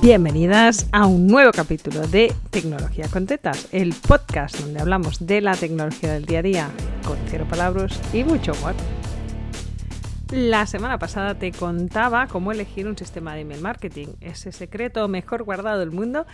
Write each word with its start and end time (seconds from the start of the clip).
Bienvenidas 0.00 0.88
a 0.92 1.08
un 1.08 1.26
nuevo 1.26 1.50
capítulo 1.50 2.06
de 2.06 2.32
Tecnología 2.50 3.08
con 3.08 3.26
Tetas, 3.26 3.68
el 3.72 3.92
podcast 3.94 4.60
donde 4.60 4.80
hablamos 4.80 5.26
de 5.26 5.40
la 5.40 5.56
tecnología 5.56 6.12
del 6.12 6.24
día 6.24 6.38
a 6.38 6.42
día 6.42 6.70
con 7.04 7.18
cero 7.26 7.46
palabras 7.50 8.00
y 8.14 8.22
mucho 8.22 8.52
humor. 8.52 8.76
La 10.30 10.66
semana 10.66 11.00
pasada 11.00 11.36
te 11.36 11.50
contaba 11.50 12.28
cómo 12.28 12.52
elegir 12.52 12.86
un 12.86 12.96
sistema 12.96 13.34
de 13.34 13.40
email 13.40 13.60
marketing, 13.60 14.06
ese 14.20 14.52
secreto 14.52 15.08
mejor 15.08 15.42
guardado 15.42 15.80
del 15.80 15.90
mundo. 15.90 16.26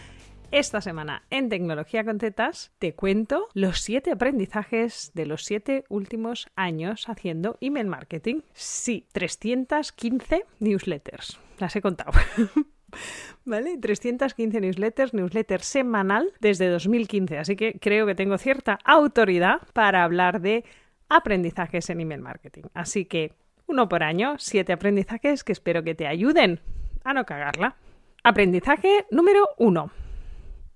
Esta 0.51 0.83
semana 0.83 1.23
en 1.31 1.49
Tecnología 1.49 2.05
con 2.05 2.19
Tetas 2.19 2.71
te 2.79 2.95
cuento 2.95 3.49
los 3.55 3.81
siete 3.81 4.12
aprendizajes 4.12 5.11
de 5.15 5.25
los 5.25 5.43
siete 5.43 5.85
últimos 5.89 6.49
años 6.55 7.09
haciendo 7.09 7.57
email 7.62 7.87
marketing. 7.87 8.43
Sí, 8.53 9.07
315 9.12 10.45
newsletters. 10.61 11.39
Las 11.59 11.75
he 11.75 11.81
contado. 11.81 12.12
¿Vale? 13.44 13.76
315 13.79 14.61
newsletters, 14.61 15.14
newsletter 15.14 15.61
semanal 15.61 16.32
desde 16.40 16.68
2015. 16.68 17.39
Así 17.39 17.57
que 17.57 17.79
creo 17.79 18.07
que 18.07 18.14
tengo 18.14 18.39
cierta 18.39 18.79
autoridad 18.85 19.61
para 19.72 20.04
hablar 20.04 20.40
de 20.40 20.64
aprendizajes 21.08 21.90
en 21.90 22.00
email 22.00 22.21
marketing. 22.21 22.64
Así 22.72 23.04
que 23.04 23.32
uno 23.66 23.88
por 23.88 24.02
año, 24.02 24.36
siete 24.38 24.72
aprendizajes 24.72 25.44
que 25.44 25.52
espero 25.52 25.82
que 25.82 25.94
te 25.94 26.07
ayuden 26.07 26.61
a 27.04 27.12
no 27.14 27.25
cagarla. 27.25 27.76
Aprendizaje 28.22 29.07
número 29.11 29.49
uno. 29.58 29.90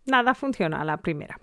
Nada 0.06 0.34
funciona 0.34 0.84
la 0.84 0.98
primera. 0.98 1.38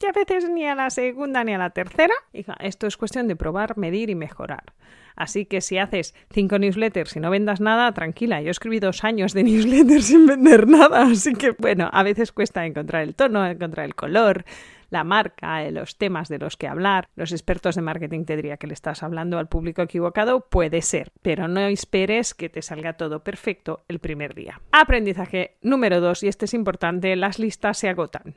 Y 0.00 0.06
a 0.06 0.12
veces 0.12 0.48
ni 0.48 0.64
a 0.64 0.76
la 0.76 0.90
segunda 0.90 1.42
ni 1.42 1.54
a 1.54 1.58
la 1.58 1.70
tercera. 1.70 2.14
Hija, 2.32 2.56
esto 2.60 2.86
es 2.86 2.96
cuestión 2.96 3.26
de 3.26 3.34
probar, 3.34 3.76
medir 3.76 4.10
y 4.10 4.14
mejorar. 4.14 4.74
Así 5.16 5.46
que 5.46 5.60
si 5.60 5.78
haces 5.78 6.14
cinco 6.30 6.60
newsletters 6.60 7.16
y 7.16 7.20
no 7.20 7.30
vendas 7.30 7.60
nada, 7.60 7.90
tranquila. 7.92 8.40
Yo 8.40 8.52
escribí 8.52 8.78
dos 8.78 9.02
años 9.02 9.34
de 9.34 9.42
newsletters 9.44 10.04
sin 10.04 10.26
vender 10.26 10.68
nada. 10.68 11.02
Así 11.02 11.34
que, 11.34 11.50
bueno, 11.50 11.90
a 11.92 12.04
veces 12.04 12.30
cuesta 12.30 12.64
encontrar 12.64 13.02
el 13.02 13.16
tono, 13.16 13.44
encontrar 13.44 13.86
el 13.86 13.96
color, 13.96 14.44
la 14.90 15.02
marca, 15.02 15.64
eh, 15.64 15.72
los 15.72 15.96
temas 15.96 16.28
de 16.28 16.38
los 16.38 16.56
que 16.56 16.68
hablar. 16.68 17.08
Los 17.16 17.32
expertos 17.32 17.74
de 17.74 17.82
marketing 17.82 18.24
te 18.24 18.36
diría 18.36 18.56
que 18.56 18.68
le 18.68 18.74
estás 18.74 19.02
hablando 19.02 19.38
al 19.38 19.48
público 19.48 19.82
equivocado. 19.82 20.46
Puede 20.48 20.80
ser, 20.82 21.10
pero 21.22 21.48
no 21.48 21.60
esperes 21.62 22.34
que 22.34 22.48
te 22.48 22.62
salga 22.62 22.92
todo 22.92 23.24
perfecto 23.24 23.84
el 23.88 23.98
primer 23.98 24.36
día. 24.36 24.60
Aprendizaje 24.70 25.56
número 25.60 26.00
dos, 26.00 26.22
y 26.22 26.28
este 26.28 26.44
es 26.44 26.54
importante, 26.54 27.16
las 27.16 27.40
listas 27.40 27.78
se 27.78 27.88
agotan. 27.88 28.34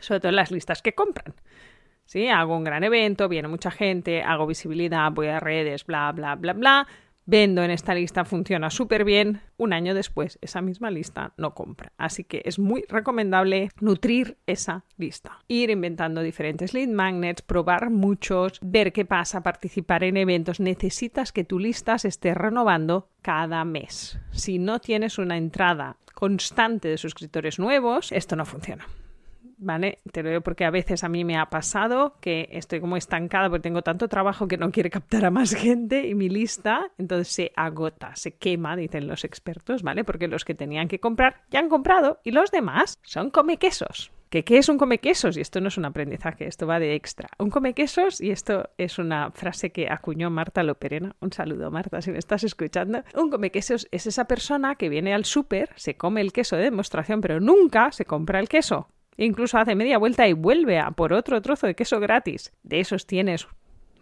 Sobre 0.00 0.20
todo 0.20 0.32
las 0.32 0.50
listas 0.50 0.82
que 0.82 0.94
compran. 0.94 1.34
¿sí? 2.04 2.28
Hago 2.28 2.56
un 2.56 2.64
gran 2.64 2.84
evento, 2.84 3.28
viene 3.28 3.48
mucha 3.48 3.70
gente, 3.70 4.22
hago 4.22 4.46
visibilidad, 4.46 5.10
voy 5.12 5.28
a 5.28 5.40
redes, 5.40 5.84
bla, 5.86 6.12
bla, 6.12 6.34
bla, 6.36 6.52
bla. 6.52 6.86
Vendo 7.26 7.62
en 7.62 7.70
esta 7.70 7.94
lista, 7.94 8.26
funciona 8.26 8.68
súper 8.68 9.02
bien. 9.02 9.40
Un 9.56 9.72
año 9.72 9.94
después, 9.94 10.38
esa 10.42 10.60
misma 10.60 10.90
lista 10.90 11.32
no 11.38 11.54
compra. 11.54 11.92
Así 11.96 12.22
que 12.22 12.42
es 12.44 12.58
muy 12.58 12.84
recomendable 12.86 13.70
nutrir 13.80 14.36
esa 14.46 14.84
lista. 14.98 15.38
Ir 15.48 15.70
inventando 15.70 16.20
diferentes 16.20 16.74
lead 16.74 16.88
magnets, 16.88 17.40
probar 17.40 17.88
muchos, 17.88 18.58
ver 18.60 18.92
qué 18.92 19.06
pasa, 19.06 19.42
participar 19.42 20.04
en 20.04 20.18
eventos. 20.18 20.60
Necesitas 20.60 21.32
que 21.32 21.44
tu 21.44 21.58
lista 21.58 21.96
se 21.96 22.08
esté 22.08 22.34
renovando 22.34 23.08
cada 23.22 23.64
mes. 23.64 24.18
Si 24.30 24.58
no 24.58 24.80
tienes 24.80 25.16
una 25.16 25.38
entrada 25.38 25.96
constante 26.12 26.88
de 26.88 26.98
suscriptores 26.98 27.58
nuevos, 27.58 28.12
esto 28.12 28.36
no 28.36 28.44
funciona. 28.44 28.86
¿Vale? 29.58 30.00
Te 30.12 30.22
lo 30.22 30.30
digo 30.30 30.40
porque 30.40 30.64
a 30.64 30.70
veces 30.70 31.04
a 31.04 31.08
mí 31.08 31.24
me 31.24 31.36
ha 31.36 31.46
pasado 31.46 32.16
que 32.20 32.48
estoy 32.52 32.80
como 32.80 32.96
estancada 32.96 33.48
porque 33.48 33.62
tengo 33.62 33.82
tanto 33.82 34.08
trabajo 34.08 34.48
que 34.48 34.56
no 34.56 34.70
quiere 34.70 34.90
captar 34.90 35.24
a 35.24 35.30
más 35.30 35.54
gente 35.54 36.06
y 36.06 36.14
mi 36.14 36.28
lista 36.28 36.90
entonces 36.98 37.28
se 37.28 37.52
agota, 37.56 38.14
se 38.16 38.36
quema, 38.36 38.76
dicen 38.76 39.06
los 39.06 39.24
expertos, 39.24 39.82
¿vale? 39.82 40.04
Porque 40.04 40.28
los 40.28 40.44
que 40.44 40.54
tenían 40.54 40.88
que 40.88 41.00
comprar 41.00 41.42
ya 41.50 41.60
han 41.60 41.68
comprado 41.68 42.20
y 42.24 42.30
los 42.30 42.50
demás 42.50 42.98
son 43.02 43.30
come 43.30 43.58
quesos. 43.58 44.12
¿Qué, 44.34 44.42
¿Qué 44.42 44.58
es 44.58 44.68
un 44.68 44.78
come 44.78 44.98
quesos? 44.98 45.36
Y 45.36 45.40
esto 45.40 45.60
no 45.60 45.68
es 45.68 45.78
un 45.78 45.84
aprendizaje, 45.84 46.48
esto 46.48 46.66
va 46.66 46.80
de 46.80 46.96
extra. 46.96 47.28
Un 47.38 47.50
come 47.50 47.72
quesos, 47.72 48.20
y 48.20 48.32
esto 48.32 48.70
es 48.78 48.98
una 48.98 49.30
frase 49.30 49.70
que 49.70 49.88
acuñó 49.88 50.28
Marta 50.28 50.64
Loperena. 50.64 51.14
Un 51.20 51.32
saludo, 51.32 51.70
Marta, 51.70 52.02
si 52.02 52.10
me 52.10 52.18
estás 52.18 52.42
escuchando. 52.42 53.04
Un 53.14 53.30
come 53.30 53.50
quesos 53.50 53.86
es 53.92 54.08
esa 54.08 54.24
persona 54.24 54.74
que 54.74 54.88
viene 54.88 55.14
al 55.14 55.24
súper, 55.24 55.70
se 55.76 55.96
come 55.96 56.20
el 56.20 56.32
queso 56.32 56.56
de 56.56 56.64
demostración, 56.64 57.20
pero 57.20 57.38
nunca 57.38 57.92
se 57.92 58.06
compra 58.06 58.40
el 58.40 58.48
queso. 58.48 58.88
Incluso 59.16 59.58
hace 59.58 59.74
media 59.74 59.98
vuelta 59.98 60.26
y 60.26 60.32
vuelve 60.32 60.78
a 60.78 60.90
por 60.90 61.12
otro 61.12 61.40
trozo 61.42 61.66
de 61.66 61.74
queso 61.74 62.00
gratis. 62.00 62.52
De 62.62 62.80
esos 62.80 63.06
tienes 63.06 63.46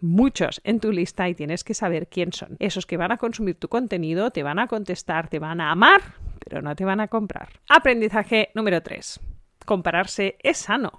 muchos 0.01 0.59
en 0.63 0.79
tu 0.79 0.91
lista 0.91 1.29
y 1.29 1.35
tienes 1.35 1.63
que 1.63 1.73
saber 1.73 2.07
quién 2.07 2.33
son. 2.33 2.57
Esos 2.59 2.85
que 2.85 2.97
van 2.97 3.11
a 3.11 3.17
consumir 3.17 3.55
tu 3.55 3.69
contenido, 3.69 4.31
te 4.31 4.43
van 4.43 4.59
a 4.59 4.67
contestar, 4.67 5.29
te 5.29 5.39
van 5.39 5.61
a 5.61 5.71
amar, 5.71 6.01
pero 6.39 6.61
no 6.61 6.75
te 6.75 6.85
van 6.85 6.99
a 6.99 7.07
comprar. 7.07 7.49
Aprendizaje 7.69 8.49
número 8.53 8.81
3. 8.81 9.19
Compararse 9.65 10.37
es 10.43 10.57
sano. 10.57 10.91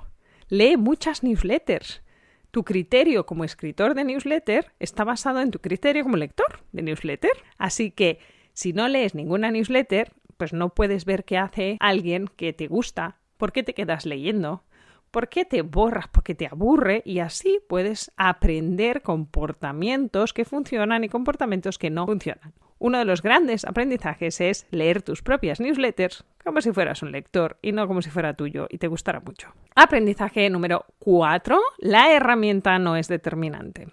Lee 0.49 0.77
muchas 0.77 1.23
newsletters. 1.23 2.03
Tu 2.51 2.65
criterio 2.65 3.27
como 3.27 3.45
escritor 3.45 3.95
de 3.95 4.05
newsletter 4.05 4.73
está 4.79 5.05
basado 5.05 5.41
en 5.41 5.51
tu 5.51 5.59
criterio 5.59 6.05
como 6.05 6.17
lector 6.17 6.61
de 6.73 6.83
newsletter. 6.83 7.33
Así 7.59 7.91
que 7.91 8.21
si 8.53 8.73
no 8.73 8.89
lees 8.89 9.15
ninguna 9.15 9.51
newsletter, 9.51 10.13
pues 10.37 10.53
no 10.53 10.71
puedes 10.71 11.05
ver 11.05 11.25
qué 11.25 11.37
hace 11.37 11.77
alguien 11.81 12.29
que 12.29 12.53
te 12.53 12.69
gusta 12.69 13.19
¿Por 13.45 13.53
qué 13.53 13.63
te 13.63 13.75
quedas 13.75 14.07
leyendo? 14.07 14.63
¿Por 15.11 15.29
qué 15.29 15.45
te 15.45 15.61
borras? 15.61 16.09
Porque 16.09 16.35
te 16.35 16.47
aburre 16.47 17.03
y 17.05 17.19
así 17.19 17.61
puedes 17.69 18.11
aprender 18.17 19.03
comportamientos 19.03 20.33
que 20.33 20.47
funcionan 20.47 21.05
y 21.05 21.11
comportamientos 21.11 21.77
que 21.77 21.91
no 21.91 22.07
funcionan. 22.07 22.55
Uno 22.79 22.97
de 22.97 23.05
los 23.05 23.21
grandes 23.21 23.67
aprendizajes 23.67 24.41
es 24.41 24.67
leer 24.71 25.03
tus 25.03 25.21
propias 25.21 25.61
newsletters 25.61 26.25
como 26.43 26.63
si 26.63 26.73
fueras 26.73 27.03
un 27.03 27.13
lector 27.13 27.59
y 27.61 27.73
no 27.73 27.87
como 27.87 28.01
si 28.01 28.09
fuera 28.09 28.33
tuyo 28.33 28.67
y 28.71 28.79
te 28.79 28.89
gustara 28.89 29.21
mucho. 29.21 29.53
Aprendizaje 29.75 30.49
número 30.49 30.87
4. 31.01 31.61
La 31.81 32.15
herramienta 32.15 32.79
no 32.79 32.97
es 32.97 33.09
determinante. 33.09 33.89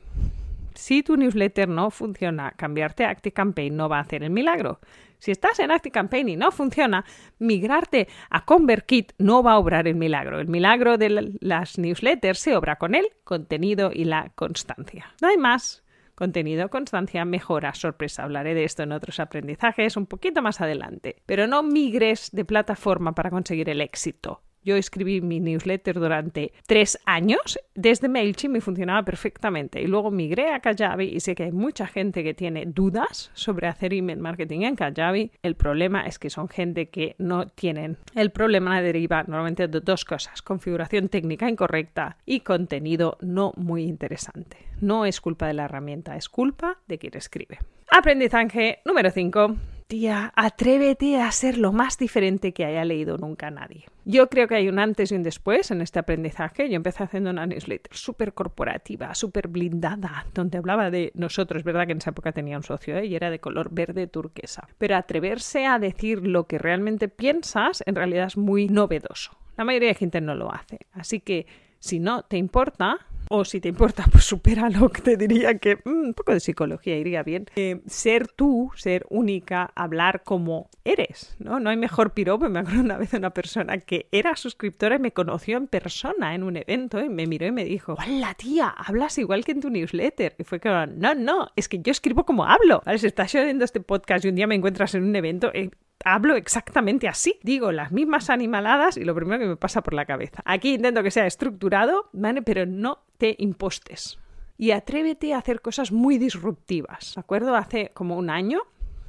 Si 0.75 1.03
tu 1.03 1.17
newsletter 1.17 1.67
no 1.67 1.91
funciona, 1.91 2.51
cambiarte 2.51 3.05
a 3.05 3.09
ActiveCampaign 3.09 3.75
no 3.75 3.89
va 3.89 3.97
a 3.97 4.01
hacer 4.01 4.23
el 4.23 4.29
milagro. 4.29 4.79
Si 5.17 5.29
estás 5.29 5.59
en 5.59 5.71
ActiveCampaign 5.71 6.29
y 6.29 6.35
no 6.35 6.51
funciona, 6.51 7.05
migrarte 7.37 8.07
a 8.29 8.43
ConvertKit 8.43 9.13
no 9.19 9.43
va 9.43 9.53
a 9.53 9.59
obrar 9.59 9.87
el 9.87 9.95
milagro. 9.95 10.39
El 10.39 10.47
milagro 10.47 10.97
de 10.97 11.37
las 11.39 11.77
newsletters 11.77 12.39
se 12.39 12.55
obra 12.55 12.77
con 12.77 12.95
el 12.95 13.05
contenido 13.23 13.91
y 13.93 14.05
la 14.05 14.31
constancia. 14.33 15.13
No 15.21 15.27
hay 15.27 15.37
más. 15.37 15.83
Contenido, 16.15 16.69
constancia, 16.69 17.23
mejora, 17.25 17.73
sorpresa. 17.73 18.23
Hablaré 18.23 18.53
de 18.53 18.63
esto 18.63 18.83
en 18.83 18.91
otros 18.91 19.19
aprendizajes 19.19 19.95
un 19.97 20.07
poquito 20.07 20.41
más 20.41 20.61
adelante. 20.61 21.21
Pero 21.25 21.47
no 21.47 21.63
migres 21.63 22.29
de 22.31 22.45
plataforma 22.45 23.13
para 23.13 23.29
conseguir 23.29 23.69
el 23.69 23.81
éxito. 23.81 24.41
Yo 24.63 24.75
escribí 24.75 25.22
mi 25.22 25.39
newsletter 25.39 25.99
durante 25.99 26.53
tres 26.67 26.99
años 27.05 27.59
desde 27.75 28.09
MailChimp 28.09 28.57
y 28.57 28.61
funcionaba 28.61 29.03
perfectamente. 29.03 29.81
Y 29.81 29.88
luego 29.88 30.11
migré 30.11 30.53
a 30.53 30.59
Kajabi 30.59 31.05
y 31.05 31.19
sé 31.19 31.35
que 31.35 31.44
hay 31.44 31.51
mucha 31.51 31.88
gente 31.88 32.23
que 32.23 32.33
tiene 32.33 32.66
dudas 32.66 33.31
sobre 33.33 33.67
hacer 33.67 33.94
email 33.94 34.19
marketing 34.19 34.61
en 34.61 34.75
Kajabi. 34.75 35.31
El 35.41 35.55
problema 35.55 36.05
es 36.05 36.19
que 36.19 36.29
son 36.29 36.47
gente 36.47 36.89
que 36.89 37.16
no 37.17 37.47
tienen. 37.47 37.97
El 38.16 38.31
problema 38.31 38.81
deriva 38.81 39.23
normalmente 39.23 39.67
de 39.67 39.79
dos 39.79 40.05
cosas. 40.05 40.41
Configuración 40.41 41.09
técnica 41.09 41.50
incorrecta 41.50 42.17
y 42.25 42.41
contenido 42.41 43.17
no 43.21 43.53
muy 43.55 43.83
interesante. 43.83 44.57
No 44.79 45.05
es 45.05 45.21
culpa 45.21 45.47
de 45.47 45.53
la 45.53 45.66
herramienta, 45.66 46.16
es 46.16 46.29
culpa 46.29 46.79
de 46.88 46.97
quien 46.97 47.16
escribe. 47.16 47.59
Aprendizaje 47.89 48.79
número 48.85 49.11
5 49.11 49.55
tía, 49.91 50.31
atrévete 50.38 51.19
a 51.19 51.29
ser 51.34 51.57
lo 51.57 51.74
más 51.74 51.97
diferente 51.97 52.53
que 52.53 52.63
haya 52.63 52.85
leído 52.85 53.18
nunca 53.18 53.52
nadie. 53.52 53.88
Yo 54.06 54.29
creo 54.29 54.47
que 54.47 54.56
hay 54.56 54.69
un 54.69 54.79
antes 54.79 55.12
y 55.12 55.16
un 55.16 55.22
después 55.22 55.69
en 55.69 55.81
este 55.81 56.00
aprendizaje. 56.00 56.69
Yo 56.69 56.78
empecé 56.78 57.03
haciendo 57.03 57.29
una 57.29 57.46
newsletter 57.46 57.94
súper 57.94 58.34
corporativa, 58.34 59.13
súper 59.16 59.50
blindada, 59.50 60.28
donde 60.34 60.59
hablaba 60.59 60.91
de 60.91 61.12
nosotros, 61.13 61.66
verdad 61.66 61.88
que 61.88 61.91
en 61.91 61.97
esa 61.97 62.12
época 62.12 62.31
tenía 62.31 62.56
un 62.56 62.63
socio 62.63 62.96
¿eh? 62.96 63.06
y 63.06 63.16
era 63.16 63.30
de 63.30 63.40
color 63.40 63.68
verde 63.69 64.07
turquesa. 64.07 64.66
Pero 64.78 64.96
atreverse 64.96 65.65
a 65.65 65.77
decir 65.77 66.25
lo 66.25 66.48
que 66.48 66.57
realmente 66.57 67.10
piensas 67.10 67.83
en 67.86 67.95
realidad 67.95 68.27
es 68.27 68.38
muy 68.38 68.69
novedoso. 68.69 69.38
La 69.57 69.65
mayoría 69.65 69.89
de 69.89 69.95
gente 69.95 70.21
no 70.21 70.36
lo 70.36 70.54
hace. 70.54 70.80
Así 70.94 71.19
que 71.19 71.48
si 71.80 72.00
no 72.00 72.24
te 72.24 72.38
importa, 72.38 73.07
o 73.29 73.45
si 73.45 73.62
te 73.62 73.69
importa, 73.69 74.06
pues 74.12 74.25
supéralo, 74.25 74.89
que 74.89 75.01
te 75.01 75.18
diría 75.18 75.57
que 75.57 75.77
mm, 75.77 75.89
un 75.89 76.13
poco 76.13 76.33
de 76.33 76.39
psicología 76.39 76.97
iría 76.97 77.23
bien. 77.23 77.45
Eh, 77.56 77.81
ser 77.88 78.27
tú, 78.27 78.71
ser 78.75 79.06
única, 79.09 79.71
hablar 79.75 80.23
como 80.23 80.69
eres, 80.83 81.35
¿no? 81.39 81.59
No 81.59 81.69
hay 81.69 81.77
mejor 81.77 82.13
piropo. 82.13 82.50
Me 82.50 82.59
acuerdo 82.59 82.81
una 82.81 82.97
vez 82.97 83.12
de 83.12 83.18
una 83.18 83.33
persona 83.33 83.77
que 83.77 84.07
era 84.12 84.35
suscriptora 84.35 84.95
y 84.95 85.00
me 85.00 85.13
conoció 85.13 85.57
en 85.57 85.68
persona 85.68 86.35
en 86.35 86.44
un 86.44 86.57
evento 86.57 87.03
y 87.03 87.09
me 87.09 87.27
miró 87.27 87.45
y 87.47 87.51
me 87.51 87.63
dijo, 87.63 87.95
¡Hola 88.06 88.33
tía! 88.33 88.69
Hablas 88.69 89.18
igual 89.18 89.45
que 89.45 89.51
en 89.53 89.62
tu 89.62 89.69
newsletter. 89.69 90.35
Y 90.38 90.44
fue 90.44 90.59
que, 90.59 90.69
no, 90.69 91.15
no, 91.15 91.47
es 91.56 91.67
que 91.67 91.79
yo 91.79 91.91
escribo 91.91 92.25
como 92.25 92.45
hablo. 92.45 92.81
ver, 92.85 93.00
Si 93.00 93.07
estás 93.07 93.33
oyendo 93.35 93.65
este 93.65 93.79
podcast 93.79 94.25
y 94.25 94.29
un 94.29 94.35
día 94.35 94.47
me 94.47 94.56
encuentras 94.56 94.95
en 94.95 95.03
un 95.03 95.15
evento, 95.15 95.51
eh, 95.53 95.69
hablo 96.06 96.36
exactamente 96.36 97.07
así. 97.07 97.39
Digo 97.44 97.71
las 97.71 97.92
mismas 97.92 98.30
animaladas 98.30 98.98
y 98.98 99.03
lo 99.03 99.15
primero 99.15 99.39
que 99.39 99.48
me 99.48 99.57
pasa 99.57 99.81
por 99.81 99.94
la 99.94 100.06
cabeza. 100.06 100.42
Aquí 100.45 100.75
intento 100.75 101.03
que 101.03 101.12
sea 101.12 101.25
estructurado, 101.25 102.09
¿vale? 102.13 102.42
Pero 102.42 102.65
no 102.65 103.00
te 103.18 103.36
impostes. 103.39 104.19
Y 104.57 104.71
atrévete 104.71 105.33
a 105.33 105.39
hacer 105.39 105.62
cosas 105.62 105.92
muy 105.92 106.18
disruptivas. 106.18 107.15
¿De 107.15 107.21
acuerdo? 107.21 107.56
Hace 107.56 107.89
como 107.94 108.18
un 108.18 108.30
año 108.30 108.62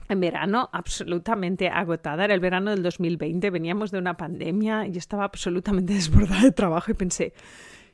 en 0.08 0.20
verano 0.20 0.70
absolutamente 0.72 1.68
agotada. 1.68 2.24
Era 2.24 2.34
el 2.34 2.40
verano 2.40 2.70
del 2.70 2.82
2020, 2.82 3.50
veníamos 3.50 3.90
de 3.90 3.98
una 3.98 4.16
pandemia 4.16 4.86
y 4.86 4.96
estaba 4.96 5.24
absolutamente 5.24 5.94
desbordada 5.94 6.42
de 6.42 6.52
trabajo 6.52 6.90
y 6.90 6.94
pensé, 6.94 7.32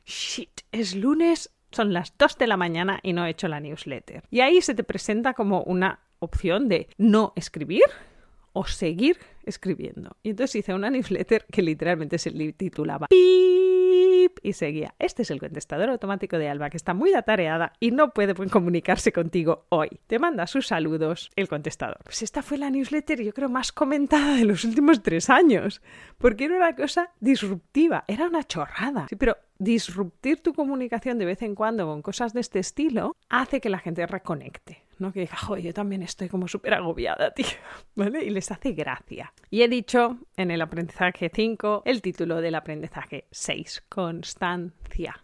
shit, 0.05 0.61
es 0.71 0.95
lunes, 0.95 1.51
son 1.71 1.93
las 1.93 2.17
2 2.17 2.37
de 2.37 2.47
la 2.47 2.57
mañana 2.57 2.99
y 3.03 3.13
no 3.13 3.25
he 3.25 3.29
hecho 3.29 3.47
la 3.47 3.59
newsletter. 3.59 4.23
Y 4.29 4.41
ahí 4.41 4.61
se 4.61 4.75
te 4.75 4.83
presenta 4.83 5.33
como 5.33 5.63
una 5.63 5.99
opción 6.19 6.67
de 6.67 6.89
no 6.97 7.33
escribir 7.35 7.83
o 8.53 8.65
seguir 8.65 9.17
escribiendo. 9.43 10.15
Y 10.23 10.31
entonces 10.31 10.57
hice 10.57 10.73
una 10.73 10.89
newsletter 10.89 11.45
que 11.51 11.61
literalmente 11.61 12.17
se 12.17 12.31
titulaba 12.53 13.07
PIP 13.07 14.39
y 14.43 14.53
seguía. 14.53 14.93
Este 14.99 15.23
es 15.23 15.31
el 15.31 15.39
contestador 15.39 15.89
automático 15.89 16.37
de 16.37 16.49
Alba 16.49 16.69
que 16.69 16.77
está 16.77 16.93
muy 16.93 17.13
atareada 17.13 17.73
y 17.79 17.91
no 17.91 18.11
puede 18.11 18.35
comunicarse 18.49 19.11
contigo 19.11 19.65
hoy. 19.69 19.89
Te 20.07 20.19
manda 20.19 20.47
sus 20.47 20.67
saludos 20.67 21.31
el 21.35 21.47
contestador. 21.47 21.99
Pues 22.03 22.21
esta 22.21 22.43
fue 22.43 22.57
la 22.57 22.69
newsletter 22.69 23.21
yo 23.21 23.33
creo 23.33 23.49
más 23.49 23.71
comentada 23.71 24.35
de 24.35 24.45
los 24.45 24.63
últimos 24.63 25.01
tres 25.01 25.29
años 25.29 25.81
porque 26.17 26.45
era 26.45 26.57
una 26.57 26.75
cosa 26.75 27.11
disruptiva, 27.19 28.03
era 28.07 28.27
una 28.27 28.43
chorrada. 28.43 29.07
Sí, 29.09 29.15
pero 29.15 29.37
disruptir 29.57 30.41
tu 30.41 30.53
comunicación 30.53 31.17
de 31.17 31.25
vez 31.25 31.41
en 31.41 31.55
cuando 31.55 31.85
con 31.85 32.01
cosas 32.01 32.33
de 32.33 32.41
este 32.41 32.59
estilo 32.59 33.15
hace 33.29 33.59
que 33.59 33.69
la 33.69 33.79
gente 33.79 34.05
reconecte. 34.07 34.88
¿No? 34.99 35.11
Que 35.11 35.21
diga, 35.21 35.37
joder, 35.37 35.63
yo 35.63 35.73
también 35.73 36.03
estoy 36.03 36.29
como 36.29 36.47
súper 36.47 36.73
agobiada, 36.73 37.31
tío, 37.35 37.45
¿vale? 37.95 38.23
Y 38.23 38.29
les 38.29 38.51
hace 38.51 38.73
gracia. 38.73 39.33
Y 39.49 39.61
he 39.61 39.67
dicho 39.67 40.19
en 40.37 40.51
el 40.51 40.61
aprendizaje 40.61 41.31
5 41.33 41.83
el 41.85 42.01
título 42.01 42.41
del 42.41 42.55
aprendizaje 42.55 43.27
6, 43.31 43.85
constancia. 43.89 45.23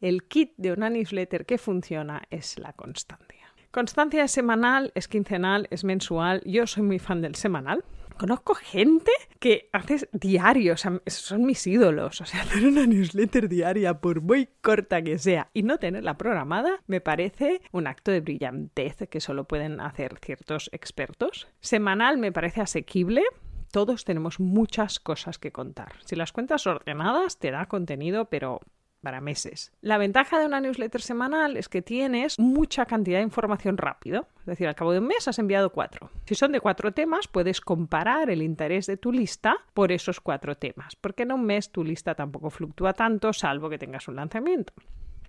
El 0.00 0.24
kit 0.24 0.52
de 0.56 0.72
una 0.72 0.90
newsletter 0.90 1.46
que 1.46 1.58
funciona 1.58 2.22
es 2.30 2.58
la 2.58 2.72
constancia. 2.72 3.46
Constancia 3.70 4.24
es 4.24 4.30
semanal, 4.30 4.92
es 4.94 5.08
quincenal, 5.08 5.68
es 5.70 5.84
mensual. 5.84 6.42
Yo 6.44 6.66
soy 6.66 6.82
muy 6.82 6.98
fan 6.98 7.20
del 7.20 7.34
semanal, 7.34 7.84
Conozco 8.18 8.54
gente 8.54 9.10
que 9.38 9.68
hace 9.72 10.08
diarios, 10.12 10.86
son 11.06 11.44
mis 11.44 11.66
ídolos. 11.66 12.20
O 12.20 12.24
sea, 12.24 12.42
hacer 12.42 12.66
una 12.66 12.86
newsletter 12.86 13.48
diaria, 13.48 14.00
por 14.00 14.22
muy 14.22 14.48
corta 14.62 15.02
que 15.02 15.18
sea, 15.18 15.50
y 15.52 15.62
no 15.62 15.78
tenerla 15.78 16.16
programada, 16.16 16.82
me 16.86 17.00
parece 17.00 17.60
un 17.72 17.86
acto 17.86 18.10
de 18.10 18.20
brillantez 18.20 18.96
que 19.10 19.20
solo 19.20 19.44
pueden 19.44 19.80
hacer 19.80 20.18
ciertos 20.24 20.70
expertos. 20.72 21.48
Semanal 21.60 22.18
me 22.18 22.32
parece 22.32 22.60
asequible, 22.60 23.22
todos 23.70 24.04
tenemos 24.04 24.40
muchas 24.40 24.98
cosas 24.98 25.38
que 25.38 25.52
contar. 25.52 25.92
Si 26.04 26.16
las 26.16 26.32
cuentas 26.32 26.66
ordenadas, 26.66 27.38
te 27.38 27.50
da 27.50 27.66
contenido, 27.66 28.26
pero 28.26 28.60
para 29.00 29.20
meses. 29.20 29.72
La 29.80 29.98
ventaja 29.98 30.38
de 30.38 30.46
una 30.46 30.60
newsletter 30.60 31.00
semanal 31.00 31.56
es 31.56 31.68
que 31.68 31.82
tienes 31.82 32.38
mucha 32.38 32.86
cantidad 32.86 33.18
de 33.18 33.24
información 33.24 33.76
rápido. 33.76 34.28
Es 34.40 34.46
decir, 34.46 34.68
al 34.68 34.74
cabo 34.74 34.92
de 34.92 34.98
un 34.98 35.06
mes 35.06 35.28
has 35.28 35.38
enviado 35.38 35.70
cuatro. 35.70 36.10
Si 36.24 36.34
son 36.34 36.52
de 36.52 36.60
cuatro 36.60 36.92
temas, 36.92 37.28
puedes 37.28 37.60
comparar 37.60 38.30
el 38.30 38.42
interés 38.42 38.86
de 38.86 38.96
tu 38.96 39.12
lista 39.12 39.56
por 39.74 39.92
esos 39.92 40.20
cuatro 40.20 40.56
temas, 40.56 40.96
porque 40.96 41.24
en 41.24 41.32
un 41.32 41.44
mes 41.44 41.70
tu 41.70 41.84
lista 41.84 42.14
tampoco 42.14 42.50
fluctúa 42.50 42.92
tanto, 42.92 43.32
salvo 43.32 43.68
que 43.68 43.78
tengas 43.78 44.08
un 44.08 44.16
lanzamiento. 44.16 44.72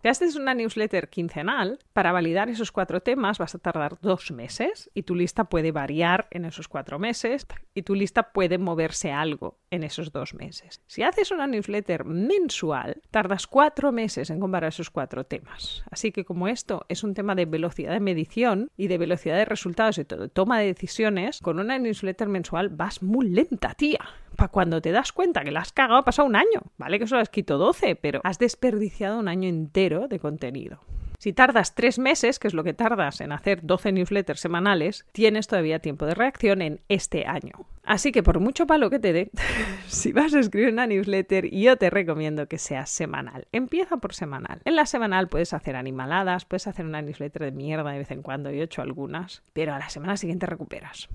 Si 0.01 0.07
haces 0.07 0.35
una 0.35 0.53
newsletter 0.53 1.09
quincenal, 1.09 1.79
para 1.93 2.11
validar 2.11 2.49
esos 2.49 2.71
cuatro 2.71 3.01
temas 3.01 3.37
vas 3.37 3.55
a 3.55 3.59
tardar 3.59 3.99
dos 4.01 4.31
meses 4.31 4.89
y 4.93 5.03
tu 5.03 5.15
lista 5.15 5.45
puede 5.45 5.71
variar 5.71 6.27
en 6.31 6.45
esos 6.45 6.67
cuatro 6.67 6.99
meses 6.99 7.47
y 7.73 7.81
tu 7.81 7.95
lista 7.95 8.31
puede 8.31 8.57
moverse 8.57 9.11
algo 9.11 9.59
en 9.71 9.83
esos 9.83 10.11
dos 10.11 10.33
meses. 10.33 10.81
Si 10.87 11.03
haces 11.03 11.31
una 11.31 11.47
newsletter 11.47 12.05
mensual, 12.05 13.01
tardas 13.11 13.47
cuatro 13.47 13.91
meses 13.91 14.29
en 14.29 14.39
comparar 14.39 14.69
esos 14.69 14.89
cuatro 14.89 15.25
temas. 15.25 15.83
Así 15.89 16.11
que 16.11 16.25
como 16.25 16.47
esto 16.47 16.85
es 16.89 17.03
un 17.03 17.13
tema 17.13 17.35
de 17.35 17.45
velocidad 17.45 17.91
de 17.91 17.99
medición 17.99 18.69
y 18.77 18.87
de 18.87 18.97
velocidad 18.97 19.35
de 19.35 19.45
resultados 19.45 19.97
y 19.97 20.05
todo, 20.05 20.29
toma 20.29 20.59
de 20.59 20.67
decisiones, 20.67 21.39
con 21.41 21.59
una 21.59 21.79
newsletter 21.79 22.27
mensual 22.27 22.69
vas 22.69 23.01
muy 23.01 23.29
lenta, 23.29 23.73
tía 23.73 23.99
para 24.37 24.49
cuando 24.49 24.81
te 24.81 24.93
das 24.93 25.11
cuenta 25.11 25.43
que 25.43 25.51
la 25.51 25.59
has 25.59 25.73
cagado 25.73 25.99
ha 25.99 26.05
pasado 26.05 26.27
un 26.27 26.37
año. 26.37 26.61
Vale 26.77 26.99
que 26.99 27.07
solo 27.07 27.21
has 27.21 27.29
quitado 27.29 27.59
12, 27.59 27.97
pero 27.97 28.21
has 28.23 28.39
desperdiciado 28.39 29.19
un 29.19 29.27
año 29.27 29.49
entero 29.49 30.07
de 30.07 30.19
contenido. 30.19 30.79
Si 31.19 31.33
tardas 31.33 31.73
tres 31.73 31.97
meses, 31.97 32.37
que 32.37 32.47
es 32.47 32.53
lo 32.53 32.63
que 32.63 32.75
tardas 32.75 33.21
en 33.21 33.31
hacer 33.31 33.61
12 33.63 33.91
newsletters 33.91 34.39
semanales, 34.39 35.07
tienes 35.13 35.47
todavía 35.47 35.79
tiempo 35.79 36.05
de 36.05 36.13
reacción 36.13 36.61
en 36.61 36.81
este 36.89 37.25
año. 37.25 37.65
Así 37.83 38.11
que 38.11 38.21
por 38.21 38.39
mucho 38.39 38.67
palo 38.67 38.91
que 38.91 38.99
te 38.99 39.13
dé, 39.13 39.31
si 39.87 40.11
vas 40.11 40.35
a 40.35 40.39
escribir 40.39 40.71
una 40.71 40.85
newsletter, 40.85 41.49
yo 41.49 41.75
te 41.77 41.89
recomiendo 41.89 42.47
que 42.47 42.59
sea 42.59 42.85
semanal. 42.85 43.47
Empieza 43.51 43.97
por 43.97 44.13
semanal. 44.13 44.61
En 44.63 44.75
la 44.75 44.85
semanal 44.85 45.27
puedes 45.27 45.53
hacer 45.53 45.75
animaladas, 45.75 46.45
puedes 46.45 46.67
hacer 46.67 46.85
una 46.85 47.01
newsletter 47.01 47.45
de 47.45 47.51
mierda 47.51 47.91
de 47.91 47.97
vez 47.97 48.11
en 48.11 48.21
cuando, 48.21 48.51
y 48.51 48.59
he 48.59 48.63
hecho 48.63 48.83
algunas, 48.83 49.41
pero 49.53 49.73
a 49.73 49.79
la 49.79 49.89
semana 49.89 50.17
siguiente 50.17 50.45
recuperas. 50.45 51.09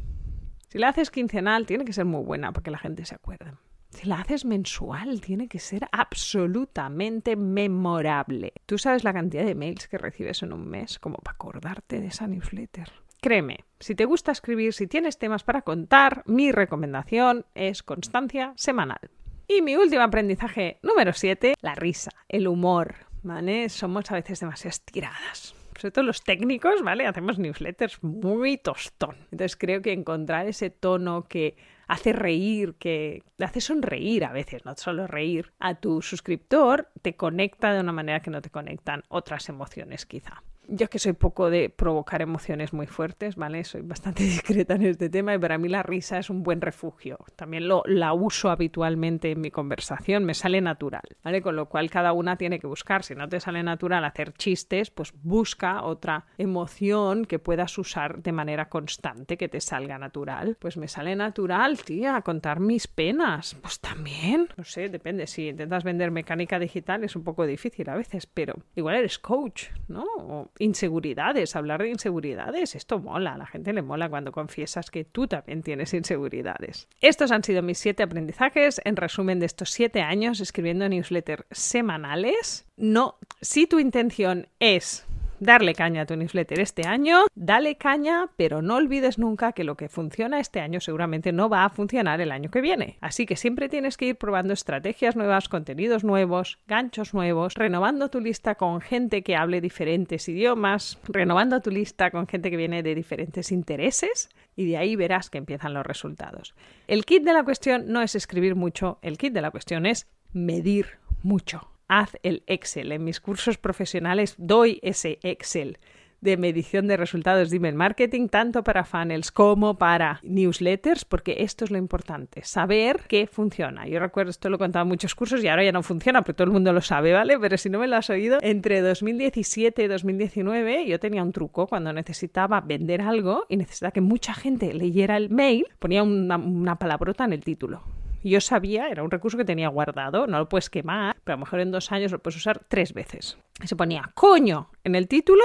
Si 0.72 0.78
la 0.78 0.88
haces 0.88 1.10
quincenal, 1.10 1.66
tiene 1.66 1.84
que 1.84 1.92
ser 1.92 2.06
muy 2.06 2.24
buena 2.24 2.50
para 2.50 2.64
que 2.64 2.70
la 2.70 2.78
gente 2.78 3.04
se 3.04 3.14
acuerde. 3.14 3.52
Si 3.90 4.08
la 4.08 4.20
haces 4.20 4.46
mensual, 4.46 5.20
tiene 5.20 5.46
que 5.46 5.58
ser 5.58 5.86
absolutamente 5.92 7.36
memorable. 7.36 8.54
Tú 8.64 8.78
sabes 8.78 9.04
la 9.04 9.12
cantidad 9.12 9.44
de 9.44 9.54
mails 9.54 9.86
que 9.86 9.98
recibes 9.98 10.42
en 10.42 10.54
un 10.54 10.66
mes 10.66 10.98
como 10.98 11.16
para 11.16 11.34
acordarte 11.34 12.00
de 12.00 12.06
esa 12.06 12.26
newsletter. 12.26 12.90
Créeme, 13.20 13.66
si 13.80 13.94
te 13.94 14.06
gusta 14.06 14.32
escribir, 14.32 14.72
si 14.72 14.86
tienes 14.86 15.18
temas 15.18 15.44
para 15.44 15.60
contar, 15.60 16.22
mi 16.24 16.52
recomendación 16.52 17.44
es 17.54 17.82
constancia 17.82 18.54
semanal. 18.56 19.10
Y 19.46 19.60
mi 19.60 19.76
último 19.76 20.04
aprendizaje 20.04 20.78
número 20.82 21.12
7, 21.12 21.56
la 21.60 21.74
risa, 21.74 22.12
el 22.30 22.48
humor. 22.48 22.94
¿Vale? 23.22 23.68
Somos 23.68 24.10
a 24.10 24.14
veces 24.14 24.40
demasiado 24.40 24.78
tiradas 24.90 25.54
sobre 25.82 25.90
todo 25.90 26.04
los 26.04 26.22
técnicos, 26.22 26.80
¿vale? 26.82 27.08
Hacemos 27.08 27.40
newsletters 27.40 28.04
muy 28.04 28.56
tostón. 28.56 29.16
Entonces 29.32 29.56
creo 29.56 29.82
que 29.82 29.92
encontrar 29.92 30.46
ese 30.46 30.70
tono 30.70 31.24
que 31.24 31.56
hace 31.88 32.12
reír, 32.12 32.76
que 32.78 33.24
hace 33.40 33.60
sonreír 33.60 34.24
a 34.24 34.30
veces, 34.30 34.64
no 34.64 34.76
solo 34.76 35.08
reír, 35.08 35.52
a 35.58 35.74
tu 35.74 36.00
suscriptor, 36.00 36.88
te 37.02 37.16
conecta 37.16 37.72
de 37.74 37.80
una 37.80 37.90
manera 37.90 38.20
que 38.20 38.30
no 38.30 38.40
te 38.40 38.48
conectan 38.48 39.02
otras 39.08 39.48
emociones 39.48 40.06
quizá. 40.06 40.44
Yo 40.68 40.88
que 40.88 40.98
soy 40.98 41.12
poco 41.12 41.50
de 41.50 41.70
provocar 41.70 42.22
emociones 42.22 42.72
muy 42.72 42.86
fuertes, 42.86 43.36
¿vale? 43.36 43.64
Soy 43.64 43.82
bastante 43.82 44.22
discreta 44.24 44.74
en 44.74 44.86
este 44.86 45.08
tema 45.08 45.34
y 45.34 45.38
para 45.38 45.58
mí 45.58 45.68
la 45.68 45.82
risa 45.82 46.18
es 46.18 46.30
un 46.30 46.42
buen 46.42 46.60
refugio. 46.60 47.18
También 47.36 47.68
lo, 47.68 47.82
la 47.86 48.12
uso 48.12 48.50
habitualmente 48.50 49.32
en 49.32 49.40
mi 49.40 49.50
conversación, 49.50 50.24
me 50.24 50.34
sale 50.34 50.60
natural, 50.60 51.02
¿vale? 51.24 51.42
Con 51.42 51.56
lo 51.56 51.68
cual 51.68 51.90
cada 51.90 52.12
una 52.12 52.36
tiene 52.36 52.60
que 52.60 52.66
buscar. 52.66 53.02
Si 53.02 53.14
no 53.14 53.28
te 53.28 53.40
sale 53.40 53.62
natural 53.62 54.04
hacer 54.04 54.32
chistes, 54.32 54.90
pues 54.90 55.12
busca 55.22 55.82
otra 55.82 56.26
emoción 56.38 57.24
que 57.24 57.38
puedas 57.38 57.76
usar 57.78 58.22
de 58.22 58.32
manera 58.32 58.68
constante, 58.68 59.36
que 59.36 59.48
te 59.48 59.60
salga 59.60 59.98
natural. 59.98 60.56
Pues 60.60 60.76
me 60.76 60.88
sale 60.88 61.16
natural, 61.16 61.82
tía, 61.82 62.22
contar 62.22 62.60
mis 62.60 62.86
penas. 62.86 63.56
Pues 63.60 63.80
también, 63.80 64.48
no 64.56 64.64
sé, 64.64 64.88
depende. 64.88 65.26
Si 65.26 65.48
intentas 65.48 65.84
vender 65.84 66.10
mecánica 66.10 66.58
digital 66.58 67.04
es 67.04 67.16
un 67.16 67.24
poco 67.24 67.46
difícil 67.46 67.88
a 67.90 67.96
veces, 67.96 68.26
pero 68.26 68.54
igual 68.76 68.96
eres 68.96 69.18
coach, 69.18 69.64
¿no? 69.88 70.50
Inseguridades, 70.58 71.56
hablar 71.56 71.82
de 71.82 71.90
inseguridades, 71.90 72.74
esto 72.74 72.98
mola, 72.98 73.34
a 73.34 73.38
la 73.38 73.46
gente 73.46 73.72
le 73.72 73.82
mola 73.82 74.08
cuando 74.08 74.32
confiesas 74.32 74.90
que 74.90 75.04
tú 75.04 75.26
también 75.26 75.62
tienes 75.62 75.94
inseguridades. 75.94 76.88
Estos 77.00 77.30
han 77.32 77.44
sido 77.44 77.62
mis 77.62 77.78
siete 77.78 78.02
aprendizajes, 78.02 78.80
en 78.84 78.96
resumen 78.96 79.40
de 79.40 79.46
estos 79.46 79.70
siete 79.70 80.02
años 80.02 80.40
escribiendo 80.40 80.88
newsletters 80.88 81.44
semanales. 81.50 82.66
No, 82.76 83.16
si 83.40 83.66
tu 83.66 83.78
intención 83.78 84.48
es 84.60 85.06
darle 85.42 85.74
caña 85.74 86.02
a 86.02 86.06
tu 86.06 86.16
newsletter 86.16 86.60
este 86.60 86.86
año, 86.86 87.24
dale 87.34 87.76
caña, 87.76 88.28
pero 88.36 88.62
no 88.62 88.76
olvides 88.76 89.18
nunca 89.18 89.52
que 89.52 89.64
lo 89.64 89.76
que 89.76 89.88
funciona 89.88 90.40
este 90.40 90.60
año 90.60 90.80
seguramente 90.80 91.32
no 91.32 91.48
va 91.48 91.64
a 91.64 91.70
funcionar 91.70 92.20
el 92.20 92.30
año 92.30 92.50
que 92.50 92.60
viene. 92.60 92.96
Así 93.00 93.26
que 93.26 93.36
siempre 93.36 93.68
tienes 93.68 93.96
que 93.96 94.06
ir 94.06 94.16
probando 94.16 94.52
estrategias 94.52 95.16
nuevas, 95.16 95.48
contenidos 95.48 96.04
nuevos, 96.04 96.58
ganchos 96.68 97.12
nuevos, 97.12 97.54
renovando 97.54 98.08
tu 98.08 98.20
lista 98.20 98.54
con 98.54 98.80
gente 98.80 99.22
que 99.22 99.36
hable 99.36 99.60
diferentes 99.60 100.28
idiomas, 100.28 100.98
renovando 101.08 101.60
tu 101.60 101.70
lista 101.70 102.10
con 102.10 102.26
gente 102.26 102.50
que 102.50 102.56
viene 102.56 102.82
de 102.82 102.94
diferentes 102.94 103.50
intereses 103.50 104.28
y 104.54 104.66
de 104.66 104.76
ahí 104.76 104.96
verás 104.96 105.28
que 105.28 105.38
empiezan 105.38 105.74
los 105.74 105.84
resultados. 105.84 106.54
El 106.86 107.04
kit 107.04 107.24
de 107.24 107.32
la 107.32 107.42
cuestión 107.42 107.86
no 107.88 108.02
es 108.02 108.14
escribir 108.14 108.54
mucho, 108.54 108.98
el 109.02 109.18
kit 109.18 109.32
de 109.32 109.42
la 109.42 109.50
cuestión 109.50 109.86
es 109.86 110.06
medir 110.32 110.98
mucho 111.22 111.71
haz 111.92 112.16
el 112.22 112.42
Excel. 112.46 112.92
En 112.92 113.04
mis 113.04 113.20
cursos 113.20 113.58
profesionales 113.58 114.34
doy 114.38 114.78
ese 114.82 115.18
Excel 115.22 115.78
de 116.22 116.36
medición 116.36 116.86
de 116.86 116.96
resultados 116.96 117.50
de 117.50 117.56
email 117.56 117.74
marketing, 117.74 118.28
tanto 118.28 118.62
para 118.62 118.84
funnels 118.84 119.32
como 119.32 119.76
para 119.76 120.20
newsletters, 120.22 121.04
porque 121.04 121.38
esto 121.40 121.64
es 121.64 121.72
lo 121.72 121.78
importante, 121.78 122.42
saber 122.44 123.00
qué 123.08 123.26
funciona. 123.26 123.88
Yo 123.88 123.98
recuerdo, 123.98 124.30
esto 124.30 124.48
lo 124.48 124.54
he 124.54 124.58
contado 124.58 124.84
en 124.84 124.88
muchos 124.88 125.16
cursos 125.16 125.42
y 125.42 125.48
ahora 125.48 125.64
ya 125.64 125.72
no 125.72 125.82
funciona, 125.82 126.22
porque 126.22 126.34
todo 126.34 126.44
el 126.44 126.52
mundo 126.52 126.72
lo 126.72 126.80
sabe, 126.80 127.12
¿vale? 127.12 127.38
Pero 127.40 127.58
si 127.58 127.68
no 127.68 127.80
me 127.80 127.88
lo 127.88 127.96
has 127.96 128.08
oído, 128.08 128.38
entre 128.40 128.80
2017 128.82 129.82
y 129.82 129.88
2019 129.88 130.86
yo 130.86 131.00
tenía 131.00 131.24
un 131.24 131.32
truco 131.32 131.66
cuando 131.66 131.92
necesitaba 131.92 132.60
vender 132.60 133.02
algo 133.02 133.44
y 133.48 133.56
necesitaba 133.56 133.90
que 133.90 134.00
mucha 134.00 134.32
gente 134.32 134.72
leyera 134.72 135.16
el 135.16 135.28
mail, 135.28 135.66
ponía 135.80 136.04
una, 136.04 136.36
una 136.36 136.76
palabrota 136.76 137.24
en 137.24 137.32
el 137.32 137.42
título 137.42 137.82
yo 138.30 138.40
sabía, 138.40 138.88
era 138.88 139.02
un 139.02 139.10
recurso 139.10 139.36
que 139.36 139.44
tenía 139.44 139.68
guardado, 139.68 140.26
no 140.26 140.38
lo 140.38 140.48
puedes 140.48 140.70
quemar, 140.70 141.16
pero 141.24 141.34
a 141.34 141.36
lo 141.36 141.44
mejor 141.44 141.60
en 141.60 141.70
dos 141.70 141.92
años 141.92 142.12
lo 142.12 142.20
puedes 142.20 142.36
usar 142.36 142.62
tres 142.68 142.92
veces. 142.92 143.38
Se 143.64 143.76
ponía 143.76 144.10
coño 144.14 144.70
en 144.84 144.94
el 144.94 145.08
título 145.08 145.42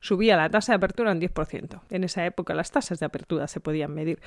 subía 0.00 0.36
la 0.36 0.50
tasa 0.50 0.72
de 0.72 0.76
apertura 0.76 1.12
un 1.12 1.20
10%. 1.20 1.80
En 1.90 2.04
esa 2.04 2.24
época 2.24 2.54
las 2.54 2.70
tasas 2.70 3.00
de 3.00 3.06
apertura 3.06 3.48
se 3.48 3.60
podían 3.60 3.94
medir. 3.94 4.20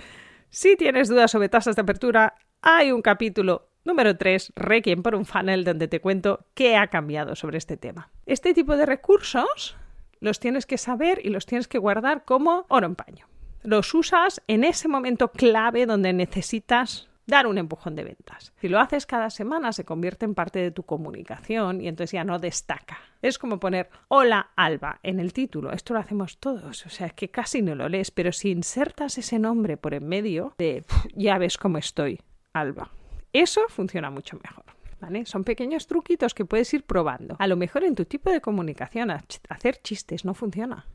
Si 0.50 0.76
tienes 0.76 1.10
dudas 1.10 1.32
sobre 1.32 1.50
tasas 1.50 1.76
de 1.76 1.82
apertura, 1.82 2.36
hay 2.62 2.92
un 2.92 3.02
capítulo 3.02 3.70
número 3.86 4.18
3, 4.18 4.54
Requiem 4.56 5.02
por 5.02 5.16
un 5.16 5.26
funnel, 5.26 5.64
donde 5.64 5.88
te 5.88 6.02
cuento 6.02 6.46
qué 6.54 6.76
ha 6.76 6.88
cambiado 6.88 7.36
sobre 7.36 7.58
este 7.58 7.78
tema. 7.78 8.12
Este 8.26 8.54
tipo 8.54 8.76
de 8.76 8.86
recursos 8.86 9.78
los 10.20 10.40
tienes 10.40 10.66
que 10.66 10.78
saber 10.78 11.22
y 11.24 11.30
los 11.30 11.46
tienes 11.46 11.68
que 11.68 11.78
guardar 11.78 12.26
como 12.26 12.66
oro 12.68 12.88
en 12.88 12.96
paño. 12.96 13.28
Los 13.64 13.94
usas 13.94 14.42
en 14.48 14.64
ese 14.64 14.88
momento 14.88 15.32
clave 15.32 15.86
donde 15.86 16.14
necesitas 16.14 17.09
dar 17.30 17.48
un 17.48 17.58
empujón 17.58 17.96
de 17.96 18.04
ventas. 18.04 18.54
Si 18.60 18.68
lo 18.68 18.80
haces 18.80 19.06
cada 19.06 19.30
semana 19.30 19.72
se 19.72 19.86
convierte 19.86 20.26
en 20.26 20.36
parte 20.36 20.60
de 20.60 20.72
tu 20.72 20.84
comunicación 20.84 21.80
y 21.80 21.88
entonces 21.88 22.12
ya 22.12 22.24
no 22.24 22.40
destaca. 22.40 23.00
Es 23.22 23.38
como 23.38 23.60
poner 23.60 23.90
hola 24.08 24.52
Alba 24.56 25.00
en 25.04 25.20
el 25.20 25.32
título. 25.32 25.72
Esto 25.72 25.94
lo 25.94 26.00
hacemos 26.00 26.40
todos, 26.40 26.86
o 26.86 26.90
sea, 26.90 27.08
es 27.08 27.14
que 27.14 27.30
casi 27.30 27.62
no 27.62 27.76
lo 27.76 27.88
lees, 27.88 28.12
pero 28.12 28.32
si 28.32 28.52
insertas 28.52 29.18
ese 29.18 29.40
nombre 29.40 29.78
por 29.78 29.94
en 29.94 30.08
medio 30.08 30.54
de 30.58 30.84
ya 31.16 31.38
ves 31.38 31.58
cómo 31.58 31.78
estoy, 31.78 32.20
Alba. 32.54 32.92
Eso 33.32 33.62
funciona 33.70 34.10
mucho 34.10 34.38
mejor. 34.44 34.66
¿Vale? 35.00 35.26
Son 35.26 35.46
pequeños 35.46 35.88
truquitos 35.88 36.34
que 36.34 36.44
puedes 36.44 36.74
ir 36.74 36.84
probando. 36.84 37.38
A 37.40 37.48
lo 37.48 37.56
mejor 37.56 37.86
en 37.86 37.96
tu 37.96 38.04
tipo 38.04 38.30
de 38.32 38.42
comunicación 38.42 39.12
hacer 39.12 39.78
chistes 39.82 40.26
no 40.26 40.34
funciona. 40.34 40.88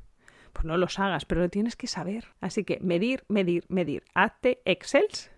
Pues 0.52 0.66
no 0.66 0.76
los 0.76 0.98
hagas, 0.98 1.24
pero 1.24 1.40
lo 1.40 1.48
tienes 1.48 1.74
que 1.74 1.86
saber. 1.86 2.26
Así 2.42 2.64
que 2.64 2.78
medir, 2.80 3.24
medir, 3.28 3.64
medir. 3.68 4.04
Hazte 4.12 4.60
Excels 4.66 5.30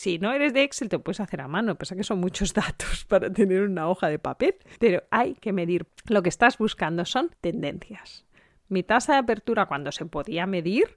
si 0.00 0.18
no 0.18 0.32
eres 0.32 0.54
de 0.54 0.62
Excel, 0.62 0.88
te 0.88 0.98
puedes 0.98 1.20
hacer 1.20 1.42
a 1.42 1.46
mano, 1.46 1.74
pasa 1.74 1.94
que 1.94 2.04
son 2.04 2.20
muchos 2.20 2.54
datos 2.54 3.04
para 3.04 3.30
tener 3.30 3.60
una 3.60 3.86
hoja 3.86 4.08
de 4.08 4.18
papel, 4.18 4.54
pero 4.78 5.02
hay 5.10 5.34
que 5.34 5.52
medir. 5.52 5.86
Lo 6.06 6.22
que 6.22 6.30
estás 6.30 6.56
buscando 6.56 7.04
son 7.04 7.30
tendencias. 7.42 8.24
Mi 8.70 8.82
tasa 8.82 9.12
de 9.12 9.18
apertura 9.18 9.66
cuando 9.66 9.92
se 9.92 10.06
podía 10.06 10.46
medir 10.46 10.96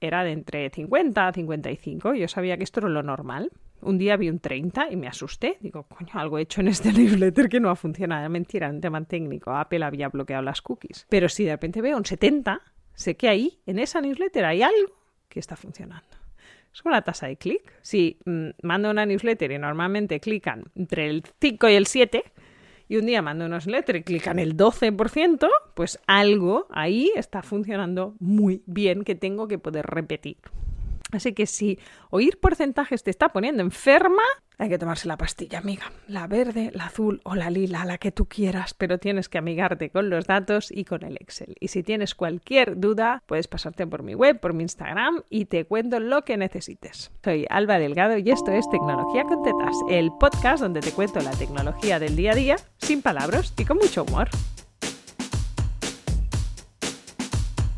era 0.00 0.22
de 0.22 0.30
entre 0.30 0.70
50 0.70 1.26
a 1.26 1.32
55. 1.32 2.14
Yo 2.14 2.28
sabía 2.28 2.56
que 2.56 2.62
esto 2.62 2.78
era 2.78 2.88
lo 2.88 3.02
normal. 3.02 3.50
Un 3.80 3.98
día 3.98 4.16
vi 4.16 4.30
un 4.30 4.38
30 4.38 4.92
y 4.92 4.96
me 4.96 5.08
asusté. 5.08 5.56
Digo, 5.58 5.82
coño, 5.88 6.12
algo 6.12 6.38
he 6.38 6.42
hecho 6.42 6.60
en 6.60 6.68
este 6.68 6.92
newsletter 6.96 7.48
que 7.48 7.58
no 7.58 7.68
ha 7.68 7.74
funcionado. 7.74 8.28
Mentira, 8.30 8.70
un 8.70 8.80
tema 8.80 9.04
técnico. 9.06 9.50
Apple 9.50 9.84
había 9.84 10.08
bloqueado 10.08 10.44
las 10.44 10.62
cookies. 10.62 11.04
Pero 11.08 11.28
si 11.28 11.46
de 11.46 11.50
repente 11.50 11.82
veo 11.82 11.96
un 11.96 12.06
70, 12.06 12.62
sé 12.94 13.16
que 13.16 13.28
ahí, 13.28 13.58
en 13.66 13.80
esa 13.80 14.00
newsletter, 14.00 14.44
hay 14.44 14.62
algo 14.62 14.94
que 15.28 15.40
está 15.40 15.56
funcionando 15.56 16.19
es 16.72 16.82
como 16.82 16.94
la 16.94 17.02
tasa 17.02 17.26
de 17.26 17.36
clic. 17.36 17.62
Si 17.82 18.18
mm, 18.24 18.48
mando 18.62 18.90
una 18.90 19.06
newsletter 19.06 19.52
y 19.52 19.58
normalmente 19.58 20.20
clican 20.20 20.64
entre 20.74 21.08
el 21.08 21.24
5 21.40 21.68
y 21.68 21.74
el 21.74 21.86
7, 21.86 22.24
y 22.88 22.96
un 22.96 23.06
día 23.06 23.22
mando 23.22 23.44
una 23.44 23.56
newsletter 23.56 23.96
y 23.96 24.02
clican 24.02 24.38
el 24.38 24.56
12%, 24.56 25.48
pues 25.74 25.98
algo 26.06 26.66
ahí 26.70 27.12
está 27.14 27.42
funcionando 27.42 28.14
muy 28.18 28.62
bien 28.66 29.04
que 29.04 29.14
tengo 29.14 29.46
que 29.46 29.58
poder 29.58 29.86
repetir. 29.86 30.38
Así 31.12 31.32
que 31.32 31.46
si 31.46 31.78
oír 32.10 32.38
porcentajes 32.38 33.02
te 33.02 33.10
está 33.10 33.30
poniendo 33.30 33.62
enferma, 33.62 34.22
hay 34.60 34.68
que 34.68 34.78
tomarse 34.78 35.08
la 35.08 35.16
pastilla, 35.16 35.58
amiga. 35.58 35.90
La 36.06 36.26
verde, 36.26 36.70
la 36.74 36.86
azul 36.86 37.22
o 37.24 37.34
la 37.34 37.48
lila, 37.48 37.86
la 37.86 37.96
que 37.96 38.12
tú 38.12 38.26
quieras, 38.26 38.74
pero 38.74 38.98
tienes 38.98 39.30
que 39.30 39.38
amigarte 39.38 39.88
con 39.88 40.10
los 40.10 40.26
datos 40.26 40.70
y 40.70 40.84
con 40.84 41.02
el 41.02 41.16
Excel. 41.18 41.56
Y 41.60 41.68
si 41.68 41.82
tienes 41.82 42.14
cualquier 42.14 42.78
duda, 42.78 43.22
puedes 43.26 43.48
pasarte 43.48 43.86
por 43.86 44.02
mi 44.02 44.14
web, 44.14 44.38
por 44.38 44.52
mi 44.52 44.62
Instagram 44.62 45.22
y 45.30 45.46
te 45.46 45.64
cuento 45.64 45.98
lo 45.98 46.24
que 46.24 46.36
necesites. 46.36 47.10
Soy 47.24 47.46
Alba 47.48 47.78
Delgado 47.78 48.18
y 48.18 48.30
esto 48.30 48.52
es 48.52 48.68
Tecnología 48.68 49.24
con 49.24 49.42
Tetas, 49.42 49.76
el 49.88 50.10
podcast 50.20 50.62
donde 50.62 50.80
te 50.80 50.92
cuento 50.92 51.20
la 51.20 51.30
tecnología 51.30 51.98
del 51.98 52.14
día 52.14 52.32
a 52.32 52.34
día 52.34 52.56
sin 52.76 53.00
palabras 53.00 53.54
y 53.56 53.64
con 53.64 53.78
mucho 53.78 54.02
humor. 54.02 54.28